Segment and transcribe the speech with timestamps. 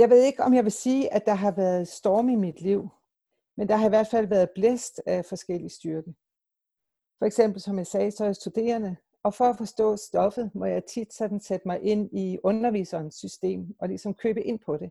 [0.00, 2.88] jeg ved ikke, om jeg vil sige, at der har været storm i mit liv,
[3.56, 6.14] men der har i hvert fald været blæst af forskellige styrke.
[7.18, 10.64] For eksempel, som jeg sagde, så er jeg studerende, og for at forstå stoffet, må
[10.64, 14.90] jeg tit sådan sætte mig ind i underviserens system, og ligesom købe ind på det.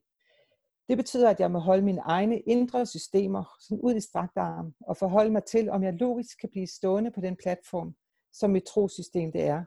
[0.90, 4.74] Det betyder, at jeg må holde mine egne indre systemer sådan ud i strakt arm,
[4.80, 7.96] og forholde mig til, om jeg logisk kan blive stående på den platform,
[8.34, 9.64] som mit trosystem det er.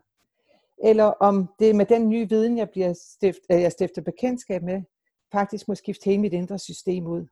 [0.84, 4.82] Eller om det med den nye viden, jeg, bliver stift, jeg stifter bekendtskab med,
[5.32, 7.26] faktisk må skifte hele mit indre system ud.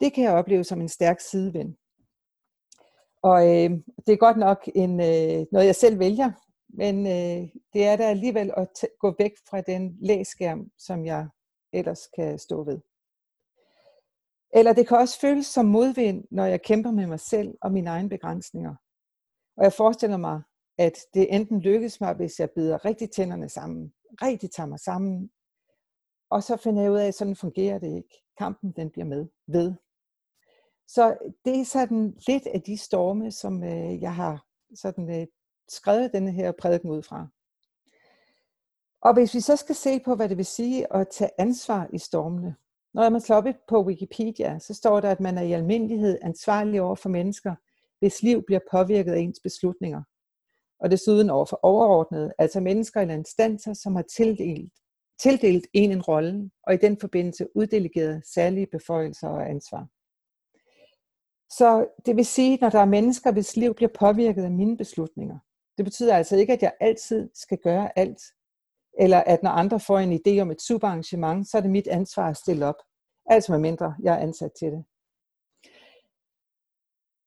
[0.00, 1.76] Det kan jeg opleve som en stærk sidevind.
[3.22, 3.70] Og øh,
[4.06, 6.32] det er godt nok en, øh, noget, jeg selv vælger,
[6.68, 11.28] men øh, det er da alligevel at t- gå væk fra den læskærm, som jeg
[11.72, 12.80] ellers kan stå ved.
[14.54, 17.90] Eller det kan også føles som modvind, når jeg kæmper med mig selv og mine
[17.90, 18.74] egne begrænsninger.
[19.56, 20.42] Og jeg forestiller mig,
[20.78, 25.30] at det enten lykkes mig, hvis jeg bider rigtig tænderne sammen, rigtig tager mig sammen,
[26.34, 28.22] og så finder jeg ud af, at sådan fungerer det ikke.
[28.38, 29.74] Kampen den bliver med ved.
[30.88, 35.26] Så det er sådan lidt af de storme, som øh, jeg har sådan øh,
[35.68, 37.28] skrevet denne her prædiken ud fra.
[39.02, 41.98] Og hvis vi så skal se på, hvad det vil sige at tage ansvar i
[41.98, 42.56] stormene.
[42.94, 46.82] Når man slår op på Wikipedia, så står der, at man er i almindelighed ansvarlig
[46.82, 47.54] over for mennesker,
[47.98, 50.02] hvis liv bliver påvirket af ens beslutninger.
[50.80, 54.72] Og desuden over for overordnede, altså mennesker eller instanser, som har tildelt,
[55.18, 59.88] tildelt en en rolle, og i den forbindelse uddelegeret særlige beføjelser og ansvar.
[61.50, 65.38] Så det vil sige, når der er mennesker, hvis liv bliver påvirket af mine beslutninger.
[65.76, 68.22] Det betyder altså ikke, at jeg altid skal gøre alt.
[68.98, 72.28] Eller at når andre får en idé om et subarrangement, så er det mit ansvar
[72.30, 72.82] at stille op.
[73.26, 74.84] Altså med mindre jeg er ansat til det.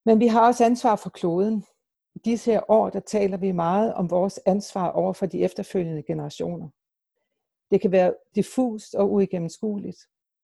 [0.05, 1.65] Men vi har også ansvar for kloden.
[2.15, 6.03] I disse her år, der taler vi meget om vores ansvar over for de efterfølgende
[6.03, 6.69] generationer.
[7.71, 9.97] Det kan være diffust og uigennemskueligt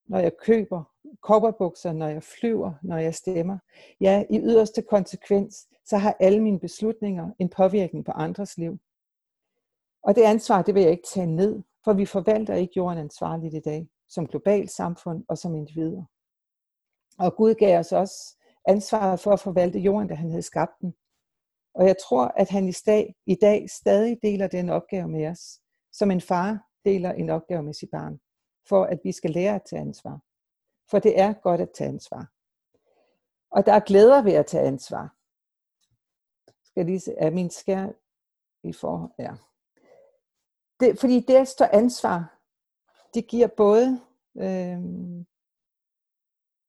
[0.06, 0.84] når jeg køber
[1.22, 3.58] kopperbukser, når jeg flyver, når jeg stemmer.
[4.02, 8.80] Ja, i yderste konsekvens, så har alle mine beslutninger en påvirkning på andres liv.
[10.04, 13.54] Og det ansvar, det vil jeg ikke tage ned, for vi forvalter ikke jorden ansvarligt
[13.54, 16.04] i dag, som globalt samfund og som individer.
[17.20, 20.94] Og Gud gav os også ansvaret for at forvalte jorden, da han havde skabt den.
[21.74, 25.60] Og jeg tror, at han i dag, i dag stadig deler den opgave med os,
[25.92, 28.20] som en far deler en opgave med sit barn
[28.68, 30.20] for at vi skal lære at tage ansvar.
[30.90, 32.32] For det er godt at tage ansvar.
[33.52, 35.16] Og der er glæder ved at tage ansvar.
[36.64, 37.90] Skal lige se, er min skær
[38.64, 39.36] i for, ja.
[40.80, 42.40] Det, fordi det at stå ansvar,
[43.14, 44.02] det giver både
[44.38, 44.80] øh,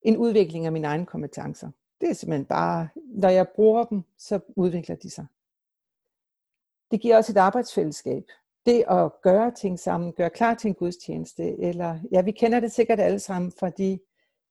[0.02, 1.70] en udvikling af mine egne kompetencer.
[2.00, 5.26] Det er simpelthen bare, når jeg bruger dem, så udvikler de sig.
[6.91, 8.31] Det giver også et arbejdsfællesskab
[8.66, 12.72] det at gøre ting sammen, gøre klar til en gudstjeneste, eller ja, vi kender det
[12.72, 13.98] sikkert alle sammen fra de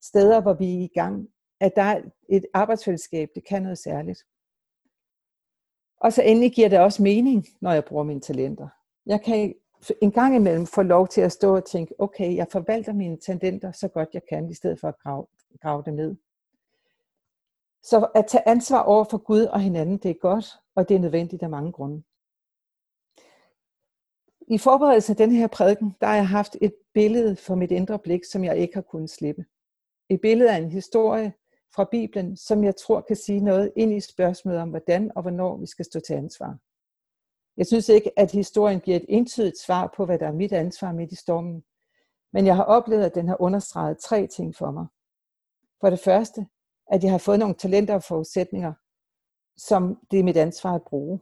[0.02, 1.28] steder, hvor vi er i gang,
[1.60, 4.24] at der er et arbejdsfællesskab, det kan noget særligt.
[6.00, 8.68] Og så endelig giver det også mening, når jeg bruger mine talenter.
[9.06, 9.54] Jeg kan
[10.02, 13.72] en gang imellem få lov til at stå og tænke, okay, jeg forvalter mine talenter
[13.72, 15.26] så godt jeg kan, i stedet for at grave,
[15.62, 16.16] grave dem ned.
[17.82, 21.00] Så at tage ansvar over for Gud og hinanden, det er godt, og det er
[21.00, 22.02] nødvendigt af mange grunde.
[24.48, 27.98] I forberedelse af den her prædiken, der har jeg haft et billede for mit indre
[27.98, 29.44] blik, som jeg ikke har kunnet slippe.
[30.08, 31.32] Et billede af en historie
[31.74, 35.56] fra Bibelen, som jeg tror kan sige noget ind i spørgsmålet om, hvordan og hvornår
[35.56, 36.58] vi skal stå til ansvar.
[37.56, 40.92] Jeg synes ikke, at historien giver et entydigt svar på, hvad der er mit ansvar
[40.92, 41.64] midt i stormen.
[42.32, 44.86] Men jeg har oplevet, at den har understreget tre ting for mig.
[45.80, 46.46] For det første,
[46.92, 48.72] at jeg har fået nogle talenter og forudsætninger,
[49.56, 51.20] som det er mit ansvar at bruge.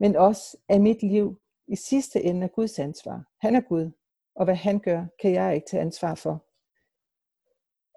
[0.00, 1.39] Men også, at mit liv
[1.70, 3.24] i sidste ende er Guds ansvar.
[3.40, 3.90] Han er Gud,
[4.34, 6.44] og hvad han gør, kan jeg ikke tage ansvar for.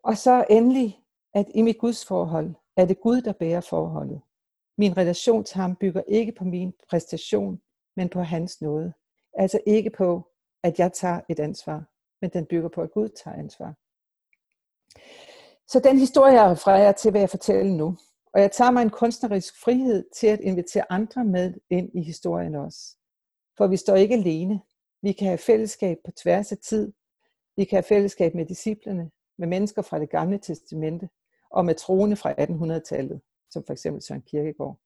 [0.03, 0.99] Og så endelig,
[1.33, 4.21] at i mit Guds forhold, er det Gud, der bærer forholdet.
[4.77, 7.61] Min relation til ham bygger ikke på min præstation,
[7.95, 8.93] men på hans nåde.
[9.33, 10.31] Altså ikke på,
[10.63, 11.83] at jeg tager et ansvar,
[12.21, 13.75] men den bygger på, at Gud tager ansvar.
[15.67, 17.97] Så den historie, jeg refererer til, vil jeg fortælle nu.
[18.33, 22.55] Og jeg tager mig en kunstnerisk frihed til at invitere andre med ind i historien
[22.55, 22.97] også.
[23.57, 24.61] For vi står ikke alene.
[25.01, 26.93] Vi kan have fællesskab på tværs af tid.
[27.55, 31.09] Vi kan have fællesskab med disciplerne, med mennesker fra det gamle testamente,
[31.49, 34.79] og med troende fra 1800-tallet, som for eksempel Søren Kierkegaard.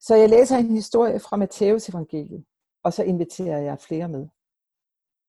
[0.00, 2.44] Så jeg læser en historie fra Matteus evangeliet,
[2.82, 4.28] og så inviterer jeg flere med.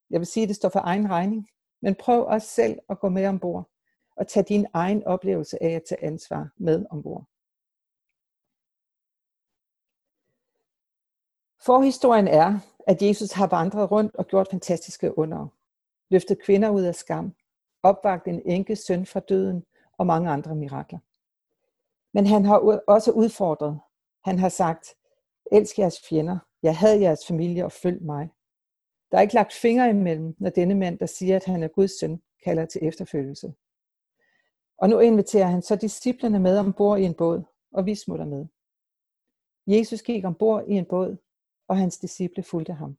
[0.10, 1.48] Jeg vil sige, at det står for egen regning,
[1.82, 3.70] men prøv også selv at gå med ombord,
[4.16, 7.26] og tage din egen oplevelse af at tage ansvar med ombord.
[11.68, 15.48] Forhistorien er, at Jesus har vandret rundt og gjort fantastiske under.
[16.10, 17.34] løftet kvinder ud af skam,
[17.84, 19.64] opvagt en enke søn fra døden
[19.98, 21.00] og mange andre mirakler.
[22.14, 23.80] Men han har også udfordret.
[24.26, 24.96] Han har sagt,
[25.52, 28.30] elsk jeres fjender, jeg havde jeres familie og følg mig.
[29.12, 32.00] Der er ikke lagt fingre imellem, når denne mand, der siger, at han er Guds
[32.00, 33.54] søn, kalder til efterfølgelse.
[34.78, 38.46] Og nu inviterer han så disciplerne med ombord i en båd, og vi smutter med.
[39.68, 41.18] Jesus gik ombord i en båd,
[41.68, 42.98] og hans disciple fulgte ham.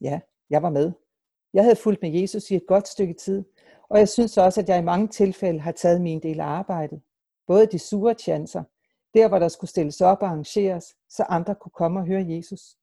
[0.00, 0.20] Ja,
[0.50, 0.92] jeg var med.
[1.52, 3.44] Jeg havde fulgt med Jesus i et godt stykke tid,
[3.88, 7.02] og jeg synes også, at jeg i mange tilfælde har taget min del af arbejdet.
[7.46, 8.64] Både de sure chancer,
[9.14, 12.76] der hvor der skulle stilles op og arrangeres, så andre kunne komme og høre Jesus.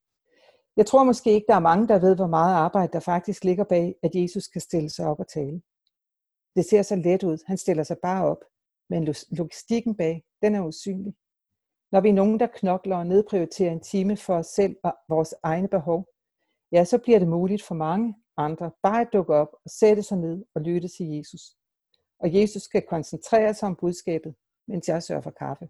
[0.78, 3.64] Jeg tror måske ikke, der er mange, der ved, hvor meget arbejde der faktisk ligger
[3.64, 5.62] bag, at Jesus kan stille sig op og tale.
[6.56, 7.38] Det ser så let ud.
[7.48, 8.44] Han stiller sig bare op.
[8.90, 11.16] Men logistikken bag, den er usynlig.
[11.92, 15.36] Når vi er nogen, der knokler og nedprioriterer en time for os selv og vores
[15.44, 16.08] egne behov,
[16.72, 20.18] ja, så bliver det muligt for mange andre bare at dukke op og sætte sig
[20.18, 21.42] ned og lytte til Jesus.
[22.20, 24.36] Og Jesus skal koncentrere sig om budskabet,
[24.68, 25.70] mens jeg sørger for kaffe.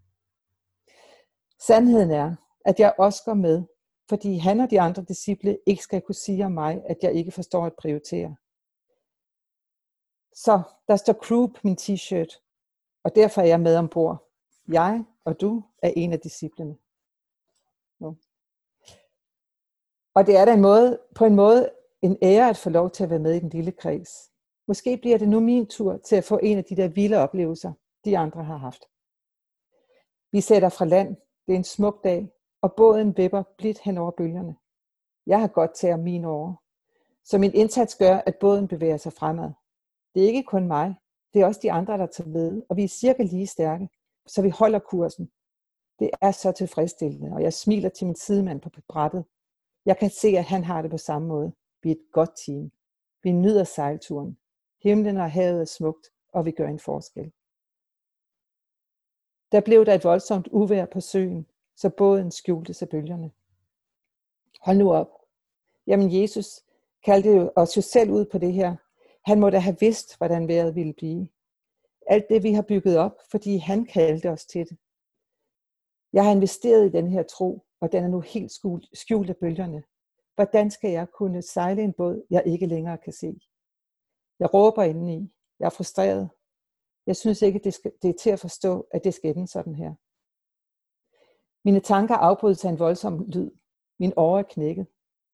[1.60, 2.36] Sandheden er,
[2.66, 3.64] at jeg også går med,
[4.10, 7.32] fordi han og de andre disciple ikke skal kunne sige om mig, at jeg ikke
[7.32, 8.36] forstår at prioritere.
[10.34, 12.42] Så der står crew på min t-shirt,
[13.04, 14.30] og derfor er jeg med ombord.
[14.68, 16.78] Jeg og du er en af disciplene.
[18.00, 18.18] Nu.
[20.14, 21.70] Og det er da en måde, på en måde
[22.02, 24.32] en ære at få lov til at være med i den lille kreds.
[24.68, 27.74] Måske bliver det nu min tur til at få en af de der vilde oplevelser,
[28.06, 28.86] de andre har haft.
[30.32, 31.16] Vi sætter fra land.
[31.48, 32.30] Det er en smuk dag,
[32.62, 34.56] og båden vipper blidt hen over bølgerne.
[35.26, 36.54] Jeg har godt til at min over.
[37.24, 39.52] Så min indsats gør, at båden bevæger sig fremad.
[40.16, 40.96] Det er ikke kun mig,
[41.34, 43.90] det er også de andre, der tager med, og vi er cirka lige stærke,
[44.28, 45.32] så vi holder kursen.
[46.00, 49.26] Det er så tilfredsstillende, og jeg smiler til min sidemand på brættet.
[49.86, 51.54] Jeg kan se, at han har det på samme måde.
[51.84, 52.72] Vi er et godt team.
[53.24, 54.38] Vi nyder sejlturen.
[54.84, 57.32] Himlen og havet er smukt, og vi gør en forskel.
[59.52, 63.32] Der blev der et voldsomt uvær på søen, så båden skjulte sig bølgerne.
[64.62, 65.10] Hold nu op.
[65.88, 66.64] Jamen Jesus
[67.06, 68.76] kaldte jo os jo selv ud på det her.
[69.26, 71.28] Han må da have vidst, hvordan vejret ville blive.
[72.10, 74.78] Alt det, vi har bygget op, fordi han kaldte os til det.
[76.14, 78.52] Jeg har investeret i den her tro, og den er nu helt
[78.94, 79.84] skjult af bølgerne.
[80.36, 83.40] Hvordan skal jeg kunne sejle en båd, jeg ikke længere kan se?
[84.40, 85.34] Jeg råber indeni.
[85.60, 86.30] Jeg er frustreret.
[87.08, 89.76] Jeg synes ikke, det, skal, det er til at forstå, at det skal ende sådan
[89.76, 89.94] her.
[91.66, 93.52] Mine tanker afbrydes af en voldsom lyd.
[94.00, 94.88] Min åre er knækket.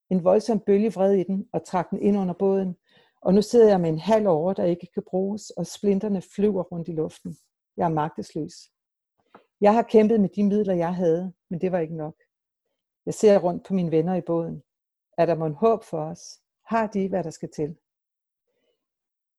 [0.10, 2.78] En voldsom bølge vred i den og trak den ind under båden,
[3.26, 6.64] og nu sidder jeg med en halv år, der ikke kan bruges, og splinterne flyver
[6.64, 7.38] rundt i luften.
[7.78, 8.54] Jeg er magtesløs.
[9.62, 12.16] Jeg har kæmpet med de midler, jeg havde, men det var ikke nok.
[13.06, 14.64] Jeg ser rundt på mine venner i båden.
[15.18, 16.40] Er der mon håb for os?
[16.66, 17.78] Har de, hvad der skal til?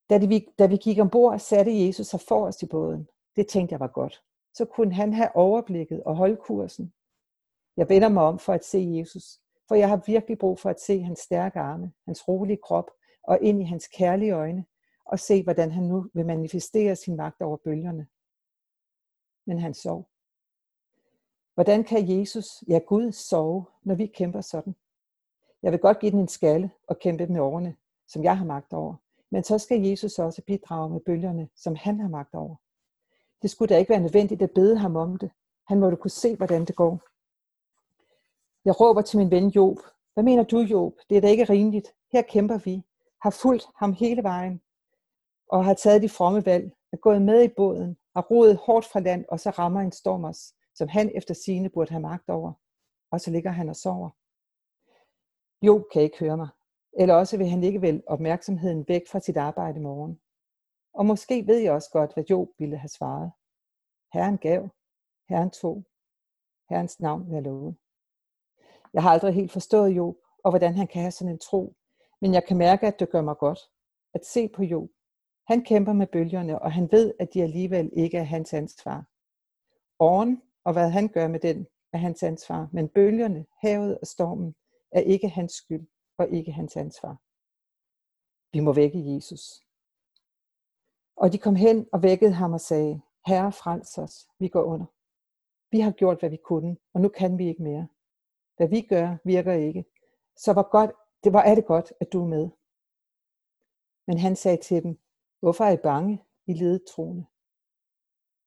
[0.09, 3.07] Da, de, da vi gik ombord, satte Jesus sig for os i båden.
[3.35, 4.23] Det tænkte jeg var godt.
[4.53, 6.93] Så kunne han have overblikket og holde kursen.
[7.77, 10.81] Jeg vender mig om for at se Jesus, for jeg har virkelig brug for at
[10.81, 12.91] se hans stærke arme, hans rolige krop
[13.27, 14.65] og ind i hans kærlige øjne
[15.05, 18.07] og se, hvordan han nu vil manifestere sin magt over bølgerne.
[19.45, 20.09] Men han sov.
[21.53, 24.75] Hvordan kan Jesus, ja Gud, sove, når vi kæmper sådan?
[25.63, 27.75] Jeg vil godt give den en skalle og kæmpe med årene,
[28.07, 28.95] som jeg har magt over.
[29.31, 32.55] Men så skal Jesus også bidrage med bølgerne, som han har magt over.
[33.41, 35.31] Det skulle da ikke være nødvendigt at bede ham om det.
[35.67, 37.01] Han måtte kunne se, hvordan det går.
[38.65, 39.77] Jeg råber til min ven Job.
[40.13, 40.93] Hvad mener du, Job?
[41.09, 41.93] Det er da ikke rimeligt.
[42.11, 42.83] Her kæmper vi.
[43.25, 44.61] Har fulgt ham hele vejen.
[45.47, 46.71] Og har taget de fromme valg.
[46.91, 47.97] Er gået med i båden.
[48.15, 51.69] Har roet hårdt fra land, og så rammer en storm os, som han efter sine
[51.69, 52.53] burde have magt over.
[53.11, 54.09] Og så ligger han og sover.
[55.65, 56.47] Jo kan ikke høre mig.
[56.99, 60.19] Eller også vil han ikke vel opmærksomheden væk fra sit arbejde i morgen.
[60.93, 63.31] Og måske ved jeg også godt, hvad Job ville have svaret.
[64.13, 64.69] Herren gav,
[65.29, 65.83] Herren tog,
[66.69, 67.75] Herrens navn er lovet.
[68.93, 71.75] Jeg har aldrig helt forstået Job, og hvordan han kan have sådan en tro,
[72.25, 73.59] men jeg kan mærke, at det gør mig godt
[74.13, 74.89] at se på Job.
[75.47, 79.05] Han kæmper med bølgerne, og han ved, at de alligevel ikke er hans ansvar.
[79.99, 84.55] Åren og hvad han gør med den, er hans ansvar, men bølgerne, havet og stormen
[84.91, 87.21] er ikke hans skyld og ikke hans ansvar.
[88.53, 89.41] Vi må vække Jesus.
[91.15, 94.85] Og de kom hen og vækkede ham og sagde, Herre, frels os, vi går under.
[95.71, 97.87] Vi har gjort, hvad vi kunne, og nu kan vi ikke mere.
[98.57, 99.85] Hvad vi gør, virker ikke.
[100.37, 100.91] Så var, godt,
[101.25, 102.49] det var er det godt, at du er med.
[104.07, 104.99] Men han sagde til dem,
[105.39, 107.25] hvorfor er I bange, I ledtroende?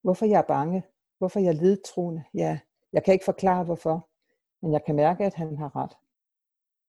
[0.02, 0.87] Hvorfor jeg er bange?
[1.18, 2.25] Hvorfor jeg er ledtroende?
[2.35, 2.58] Ja,
[2.92, 4.08] jeg kan ikke forklare hvorfor,
[4.62, 5.97] men jeg kan mærke, at han har ret.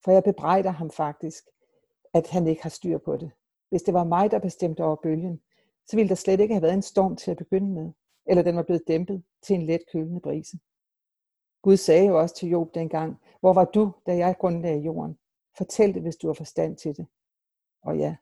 [0.04, 1.44] For jeg bebrejder ham faktisk,
[2.14, 3.32] at han ikke har styr på det.
[3.70, 5.42] Hvis det var mig, der bestemte over bølgen,
[5.88, 7.92] så ville der slet ikke have været en storm til at begynde med,
[8.26, 10.60] eller den var blevet dæmpet til en let kølende brise.
[11.62, 15.18] Gud sagde jo også til Job dengang, hvor var du, da jeg grundlagde jorden?
[15.58, 17.08] Fortæl det, hvis du har forstand til det.
[17.82, 18.16] Og ja,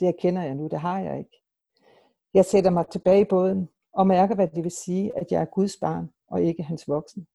[0.00, 1.42] det erkender jeg nu, det har jeg ikke.
[2.34, 5.44] Jeg sætter mig tilbage i båden og mærker, hvad det vil sige, at jeg er
[5.44, 7.26] Guds barn og ikke hans voksen.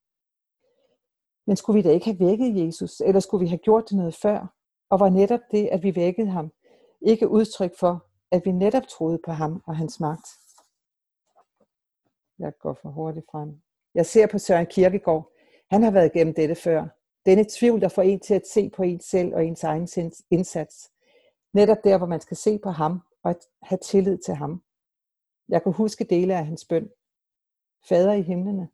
[1.48, 4.15] Men skulle vi da ikke have vækket Jesus, eller skulle vi have gjort det noget
[4.15, 4.54] før?
[4.89, 6.51] Og var netop det, at vi vækkede ham,
[7.01, 10.27] ikke udtryk for, at vi netop troede på ham og hans magt?
[12.39, 13.62] Jeg går for hurtigt frem.
[13.94, 15.32] Jeg ser på Søren Kirkegaard.
[15.70, 16.88] Han har været igennem dette før.
[17.25, 19.89] Denne tvivl, der får en til at se på en selv og ens egen
[20.32, 20.91] indsats.
[21.53, 24.63] Netop der, hvor man skal se på ham og at have tillid til ham.
[25.50, 26.89] Jeg kan huske dele af hans bøn.
[27.89, 28.70] Fader i himlene,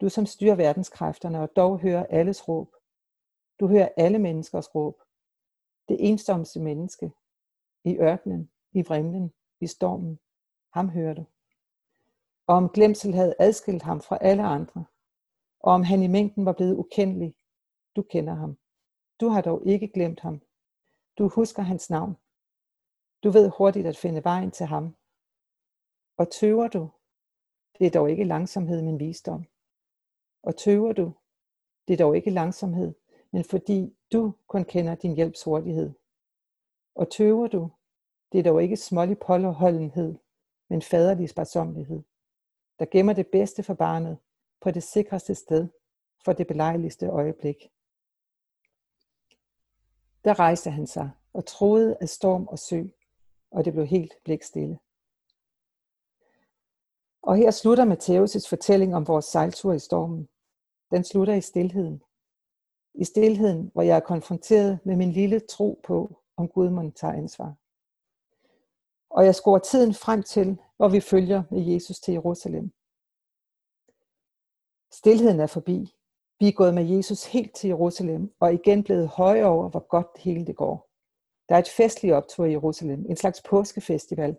[0.00, 2.74] du som styrer verdenskræfterne og dog hører alles råb.
[3.60, 5.02] Du hører alle menneskers råb.
[5.88, 7.12] Det enstomste menneske.
[7.84, 10.18] I ørkenen, i vrimlen, i stormen.
[10.70, 11.24] Ham hører du.
[12.46, 14.84] Og om glemsel havde adskilt ham fra alle andre.
[15.60, 17.34] Og om han i mængden var blevet ukendelig.
[17.98, 18.58] Du kender ham.
[19.20, 20.40] Du har dog ikke glemt ham.
[21.18, 22.16] Du husker hans navn.
[23.22, 24.96] Du ved hurtigt at finde vejen til ham.
[26.16, 26.90] Og tøver du,
[27.78, 29.44] det er dog ikke langsomhed, men visdom.
[30.42, 31.12] Og tøver du,
[31.88, 32.94] det er dog ikke langsomhed,
[33.30, 35.92] men fordi du kun kender din hjælps hurtighed.
[36.94, 37.70] Og tøver du,
[38.32, 40.14] det er dog ikke smålig påholdenhed,
[40.68, 42.02] men faderlig sparsomlighed,
[42.78, 44.18] der gemmer det bedste for barnet
[44.60, 45.68] på det sikreste sted
[46.24, 47.70] for det belejligste øjeblik.
[50.28, 52.84] Der rejste han sig og troede af storm og sø,
[53.50, 54.78] og det blev helt blikstille.
[57.22, 60.28] Og her slutter Matthæus' fortælling om vores sejltur i stormen.
[60.90, 62.02] Den slutter i stilheden.
[62.94, 67.12] I stilheden, hvor jeg er konfronteret med min lille tro på, om Gud må tage
[67.12, 67.54] ansvar.
[69.10, 72.72] Og jeg skår tiden frem til, hvor vi følger med Jesus til Jerusalem.
[74.90, 75.97] Stilheden er forbi.
[76.40, 80.06] Vi er gået med Jesus helt til Jerusalem, og igen blevet høje over, hvor godt
[80.14, 80.88] det hele det går.
[81.48, 84.36] Der er et festligt optur i Jerusalem, en slags påskefestival,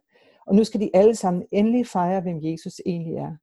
[0.48, 3.36] og nu skal de alle sammen endelig fejre, hvem Jesus egentlig er.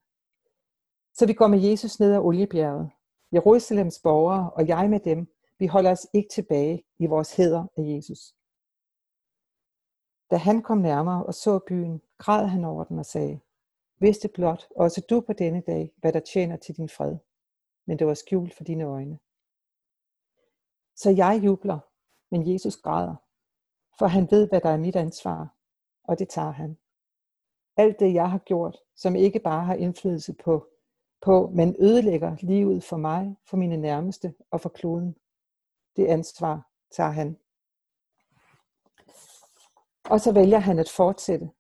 [1.14, 2.90] Så vi går med Jesus ned ad oliebjerget.
[3.32, 5.26] Jerusalems borgere og jeg med dem,
[5.58, 8.34] vi holder os ikke tilbage i vores heder af Jesus.
[10.30, 13.40] Da han kom nærmere og så byen, græd han over den og sagde,
[13.98, 17.16] Vidste blot, også du på denne dag, hvad der tjener til din fred,
[17.86, 19.18] men det var skjult for dine øjne.
[20.96, 21.78] Så jeg jubler,
[22.30, 23.14] men Jesus græder,
[23.98, 25.54] for han ved, hvad der er mit ansvar,
[26.04, 26.78] og det tager han.
[27.76, 30.68] Alt det, jeg har gjort, som ikke bare har indflydelse på,
[31.20, 35.16] på, men ødelægger livet for mig, for mine nærmeste og for kloden.
[35.96, 37.38] Det ansvar tager han.
[40.10, 41.50] Og så vælger han at fortsætte.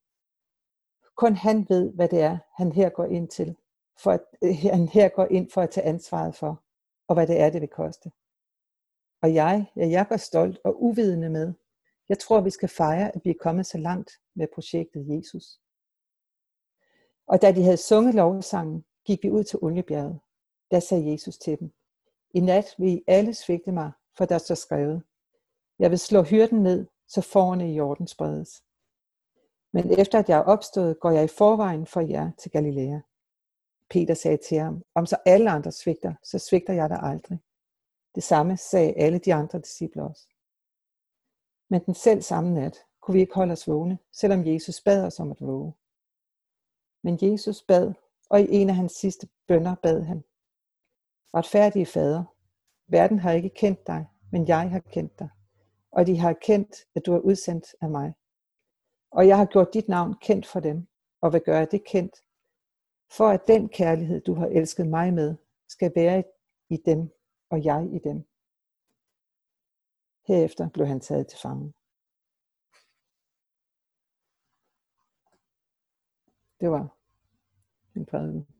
[1.14, 3.56] Kun han ved, hvad det er, han her går ind til.
[3.98, 6.62] For at, øh, han her går ind for at tage ansvaret for,
[7.08, 8.10] og hvad det er, det vil koste.
[9.22, 11.52] Og jeg, ja, jeg går stolt og uvidende med.
[12.08, 15.60] Jeg tror, vi skal fejre, at vi er kommet så langt med projektet Jesus.
[17.26, 20.20] Og da de havde sunget lovsangen, gik vi ud til oliebjerget.
[20.70, 21.72] Der sagde Jesus til dem,
[22.34, 25.02] I nat vil I alle svigte mig, for der står skrevet,
[25.78, 28.64] jeg vil slå hyrden ned, så forne i jorden spredes.
[29.72, 32.98] Men efter at jeg er opstået, går jeg i forvejen for jer til Galilea.
[33.90, 37.38] Peter sagde til ham, om så alle andre svigter, så svigter jeg dig aldrig.
[38.14, 40.28] Det samme sagde alle de andre disciple også.
[41.70, 45.20] Men den selv samme nat kunne vi ikke holde os vågne, selvom Jesus bad os
[45.20, 45.74] om at våge.
[47.02, 47.92] Men Jesus bad,
[48.30, 50.24] og i en af hans sidste bønder bad han.
[51.34, 52.24] Retfærdige fader,
[52.86, 55.28] verden har ikke kendt dig, men jeg har kendt dig.
[55.90, 58.14] Og de har kendt, at du er udsendt af mig.
[59.10, 60.88] Og jeg har gjort dit navn kendt for dem,
[61.20, 62.16] og vil gøre det kendt,
[63.10, 65.36] for at den kærlighed, du har elsket mig med,
[65.68, 66.24] skal være
[66.68, 67.10] i dem,
[67.50, 68.24] og jeg i dem.
[70.26, 71.72] Herefter blev han taget til fange.
[76.60, 76.96] Det var
[77.96, 78.55] en prædiken.